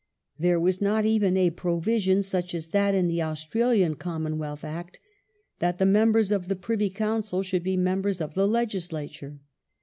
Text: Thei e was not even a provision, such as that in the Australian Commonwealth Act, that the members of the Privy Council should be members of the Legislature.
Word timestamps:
Thei 0.41 0.53
e 0.53 0.55
was 0.55 0.81
not 0.81 1.05
even 1.05 1.37
a 1.37 1.51
provision, 1.51 2.23
such 2.23 2.55
as 2.55 2.69
that 2.69 2.95
in 2.95 3.07
the 3.07 3.21
Australian 3.21 3.93
Commonwealth 3.93 4.63
Act, 4.63 4.99
that 5.59 5.77
the 5.77 5.85
members 5.85 6.31
of 6.31 6.47
the 6.47 6.55
Privy 6.55 6.89
Council 6.89 7.43
should 7.43 7.61
be 7.61 7.77
members 7.77 8.19
of 8.19 8.33
the 8.33 8.47
Legislature. 8.47 9.37